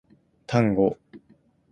[0.47, 0.97] タンゴ